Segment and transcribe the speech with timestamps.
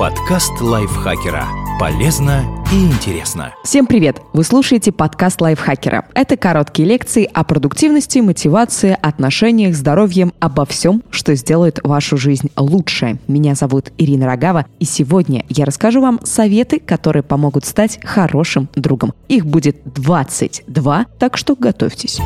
[0.00, 1.46] Подкаст лайфхакера.
[1.78, 3.54] Полезно и интересно.
[3.62, 4.22] Всем привет!
[4.32, 6.06] Вы слушаете подкаст лайфхакера.
[6.14, 13.18] Это короткие лекции о продуктивности, мотивации, отношениях, здоровье, обо всем, что сделает вашу жизнь лучше.
[13.28, 19.12] Меня зовут Ирина Рогава, и сегодня я расскажу вам советы, которые помогут стать хорошим другом.
[19.28, 22.20] Их будет 22, так что готовьтесь.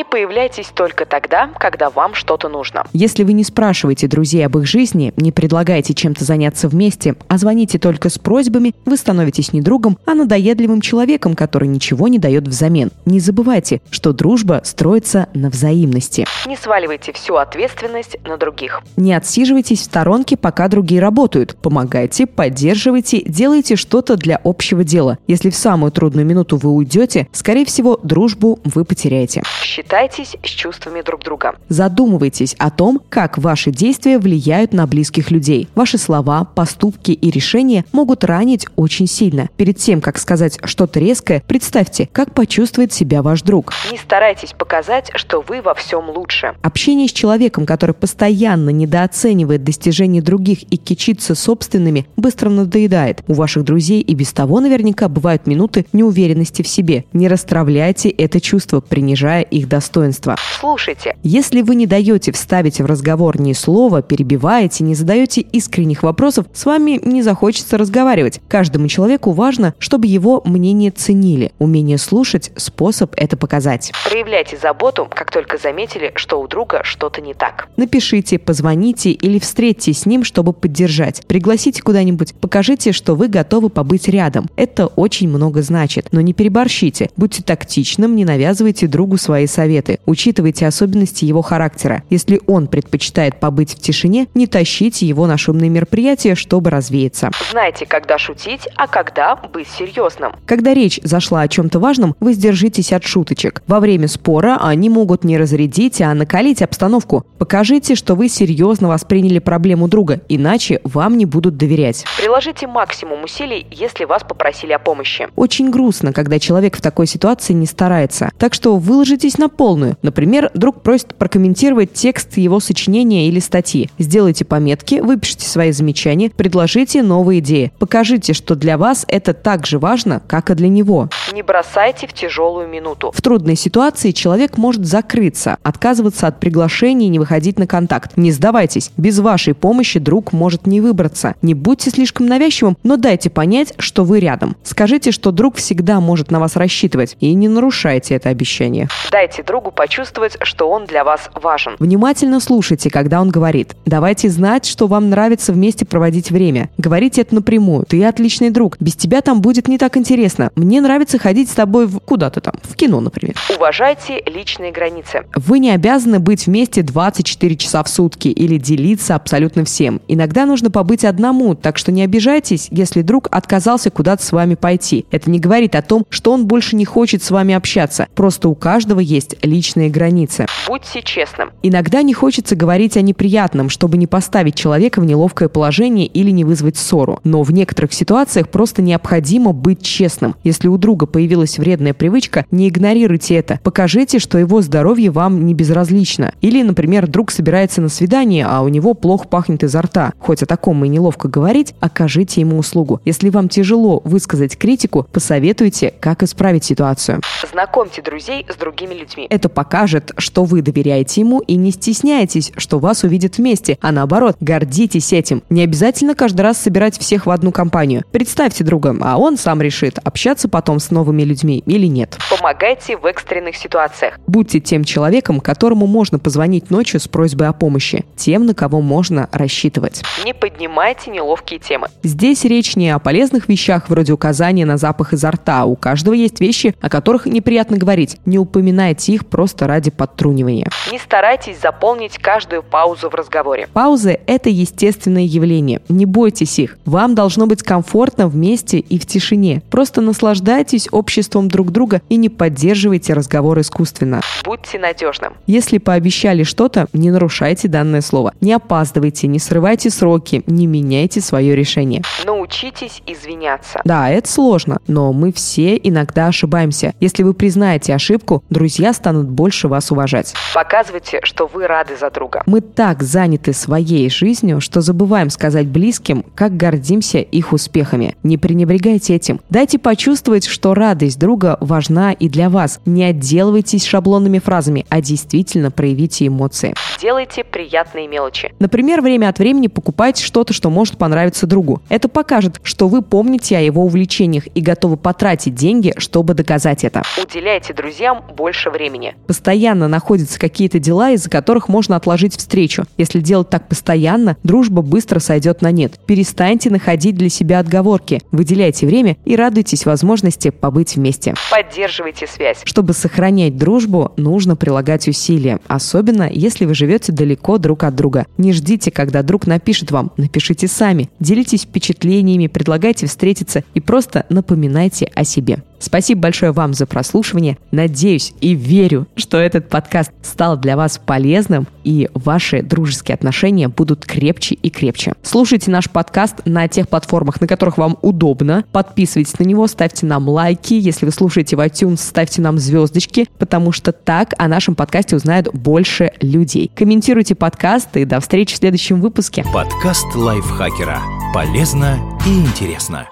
[0.00, 2.86] Не появляйтесь только тогда, когда вам что-то нужно.
[2.94, 7.78] Если вы не спрашиваете друзей об их жизни, не предлагаете чем-то заняться вместе, а звоните
[7.78, 12.90] только с просьбами, вы становитесь не другом, а надоедливым человеком, который ничего не дает взамен.
[13.04, 16.24] Не забывайте, что дружба строится на взаимности.
[16.46, 18.80] Не сваливайте всю ответственность на других.
[18.96, 21.58] Не отсиживайтесь в сторонке, пока другие работают.
[21.60, 25.18] Помогайте, поддерживайте, делайте что-то для общего дела.
[25.26, 29.42] Если в самую трудную минуту вы уйдете, скорее всего, дружбу вы потеряете.
[29.90, 31.56] Считайтесь с чувствами друг друга.
[31.68, 35.68] Задумывайтесь о том, как ваши действия влияют на близких людей.
[35.74, 39.48] Ваши слова, поступки и решения могут ранить очень сильно.
[39.56, 43.72] Перед тем, как сказать что-то резкое, представьте, как почувствует себя ваш друг.
[43.90, 46.54] Не старайтесь показать, что вы во всем лучше.
[46.62, 53.24] Общение с человеком, который постоянно недооценивает достижения других и кичится собственными, быстро надоедает.
[53.26, 57.06] У ваших друзей и без того наверняка бывают минуты неуверенности в себе.
[57.12, 60.36] Не расстравляйте это чувство, принижая их достоинства.
[60.60, 61.16] Слушайте.
[61.22, 66.66] Если вы не даете вставить в разговор ни слова, перебиваете, не задаете искренних вопросов, с
[66.66, 68.40] вами не захочется разговаривать.
[68.46, 71.52] Каждому человеку важно, чтобы его мнение ценили.
[71.58, 73.90] Умение слушать– способ это показать.
[74.08, 77.68] Проявляйте заботу, как только заметили, что у друга что-то не так.
[77.78, 81.26] Напишите, позвоните или встретьтесь с ним, чтобы поддержать.
[81.26, 84.50] Пригласите куда-нибудь, покажите, что вы готовы побыть рядом.
[84.56, 87.08] Это очень много значит, но не переборщите.
[87.16, 89.69] Будьте тактичным, не навязывайте другу свои советы.
[90.06, 92.02] Учитывайте особенности его характера.
[92.10, 97.30] Если он предпочитает побыть в тишине, не тащите его на шумные мероприятия, чтобы развеяться.
[97.50, 100.32] Знайте, когда шутить, а когда быть серьезным.
[100.46, 103.62] Когда речь зашла о чем-то важном, вы сдержитесь от шуточек.
[103.66, 107.24] Во время спора они могут не разрядить, а накалить обстановку.
[107.38, 112.04] Покажите, что вы серьезно восприняли проблему друга, иначе вам не будут доверять.
[112.18, 115.28] Приложите максимум усилий, если вас попросили о помощи.
[115.36, 118.30] Очень грустно, когда человек в такой ситуации не старается.
[118.38, 119.96] Так что выложитесь на полную.
[120.02, 123.90] Например, друг просит прокомментировать текст его сочинения или статьи.
[123.98, 127.72] Сделайте пометки, выпишите свои замечания, предложите новые идеи.
[127.78, 131.08] Покажите, что для вас это так же важно, как и для него.
[131.32, 133.12] Не бросайте в тяжелую минуту.
[133.14, 138.16] В трудной ситуации человек может закрыться, отказываться от приглашений и не выходить на контакт.
[138.16, 138.90] Не сдавайтесь.
[138.96, 141.36] Без вашей помощи друг может не выбраться.
[141.40, 144.56] Не будьте слишком навязчивым, но дайте понять, что вы рядом.
[144.64, 147.16] Скажите, что друг всегда может на вас рассчитывать.
[147.20, 148.88] И не нарушайте это обещание.
[149.12, 151.76] Дайте другу почувствовать, что он для вас важен.
[151.78, 153.76] Внимательно слушайте, когда он говорит.
[153.86, 156.70] Давайте знать, что вам нравится вместе проводить время.
[156.76, 157.84] Говорите это напрямую.
[157.86, 158.76] Ты отличный друг.
[158.80, 160.50] Без тебя там будет не так интересно.
[160.56, 163.36] Мне нравится ходить с тобой в куда-то там, в кино, например.
[163.54, 165.24] Уважайте личные границы.
[165.36, 170.00] Вы не обязаны быть вместе 24 часа в сутки или делиться абсолютно всем.
[170.08, 175.06] Иногда нужно побыть одному, так что не обижайтесь, если друг отказался куда-то с вами пойти.
[175.10, 178.08] Это не говорит о том, что он больше не хочет с вами общаться.
[178.14, 180.46] Просто у каждого есть личные границы.
[180.66, 181.50] Будьте честным.
[181.62, 186.44] Иногда не хочется говорить о неприятном, чтобы не поставить человека в неловкое положение или не
[186.44, 187.20] вызвать ссору.
[187.24, 190.34] Но в некоторых ситуациях просто необходимо быть честным.
[190.44, 193.60] Если у друга появилась вредная привычка, не игнорируйте это.
[193.62, 196.32] Покажите, что его здоровье вам не безразлично.
[196.40, 200.12] Или, например, друг собирается на свидание, а у него плохо пахнет изо рта.
[200.18, 203.00] Хоть о таком и неловко говорить, окажите ему услугу.
[203.04, 207.20] Если вам тяжело высказать критику, посоветуйте, как исправить ситуацию.
[207.50, 209.26] Знакомьте друзей с другими людьми.
[209.28, 214.36] Это покажет, что вы доверяете ему и не стесняйтесь, что вас увидят вместе, а наоборот,
[214.40, 215.42] гордитесь этим.
[215.50, 218.04] Не обязательно каждый раз собирать всех в одну компанию.
[218.12, 222.18] Представьте друга, а он сам решит, общаться потом с новыми людьми или нет.
[222.28, 224.18] Помогайте в экстренных ситуациях.
[224.26, 229.28] Будьте тем человеком, которому можно позвонить ночью с просьбой о помощи, тем, на кого можно
[229.32, 230.02] рассчитывать.
[230.24, 231.88] Не поднимайте неловкие темы.
[232.02, 235.64] Здесь речь не о полезных вещах, вроде указания на запах изо рта.
[235.64, 238.18] У каждого есть вещи, о которых неприятно говорить.
[238.26, 240.68] Не упоминайте их просто ради подтрунивания.
[240.92, 243.68] Не старайтесь заполнить каждую паузу в разговоре.
[243.72, 245.80] Паузы– это естественное явление.
[245.88, 246.76] Не бойтесь их.
[246.84, 249.62] Вам должно быть комфортно вместе и в тишине.
[249.70, 254.20] Просто наслаждайтесь обществом друг друга и не поддерживайте разговор искусственно.
[254.44, 255.34] Будьте надежным.
[255.46, 258.34] Если пообещали что-то, не нарушайте данное слово.
[258.40, 262.02] Не опаздывайте, не срывайте сроки, не меняйте свое решение.
[262.50, 263.80] Научитесь Учитесь извиняться.
[263.84, 266.94] Да, это сложно, но мы все иногда ошибаемся.
[266.98, 270.34] Если вы признаете ошибку, друзья станут больше вас уважать.
[270.52, 272.42] Показывайте, что вы рады за друга.
[272.46, 278.16] Мы так заняты своей жизнью, что забываем сказать близким, как гордимся их успехами.
[278.24, 279.40] Не пренебрегайте этим.
[279.48, 282.80] Дайте почувствовать, что радость друга важна и для вас.
[282.84, 286.74] Не отделывайтесь шаблонными фразами, а действительно проявите эмоции.
[287.00, 288.52] Делайте приятные мелочи.
[288.58, 291.80] Например, время от времени покупайте что-то, что может понравиться другу.
[291.88, 297.02] Это покажет, что вы помните о его увлечениях и готовы потратить деньги, чтобы доказать это.
[297.16, 299.14] Уделяйте друзьям больше времени.
[299.26, 302.84] Постоянно находятся какие-то дела, из-за которых можно отложить встречу.
[302.98, 305.98] Если делать так постоянно, дружба быстро сойдет на нет.
[306.04, 311.32] Перестаньте находить для себя отговорки, выделяйте время и радуйтесь возможности побыть вместе.
[311.50, 312.58] Поддерживайте связь.
[312.64, 318.26] Чтобы сохранять дружбу, нужно прилагать усилия, особенно если вы живете далеко друг от друга.
[318.38, 321.10] Не ждите, когда друг напишет вам, напишите сами.
[321.20, 325.62] Делитесь впечатлениями, предлагайте встретиться и просто напоминайте о себе.
[325.80, 327.58] Спасибо большое вам за прослушивание.
[327.72, 334.04] Надеюсь и верю, что этот подкаст стал для вас полезным и ваши дружеские отношения будут
[334.04, 335.14] крепче и крепче.
[335.22, 338.64] Слушайте наш подкаст на тех платформах, на которых вам удобно.
[338.72, 340.74] Подписывайтесь на него, ставьте нам лайки.
[340.74, 345.52] Если вы слушаете в iTunes, ставьте нам звездочки, потому что так о нашем подкасте узнают
[345.54, 346.70] больше людей.
[346.74, 349.44] Комментируйте подкаст и до встречи в следующем выпуске.
[349.52, 351.00] Подкаст лайфхакера.
[351.32, 353.06] Полезно и интересно.